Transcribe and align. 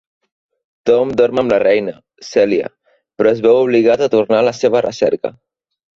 Tom 0.89 1.11
dorm 1.19 1.41
amb 1.41 1.53
la 1.53 1.59
reina, 1.65 1.93
Celia, 2.29 2.71
però 3.21 3.35
es 3.35 3.45
veu 3.47 3.61
obligat 3.67 4.03
a 4.07 4.11
tornar 4.15 4.41
a 4.45 4.47
la 4.49 4.59
seva 4.65 4.83
recerca. 4.87 5.33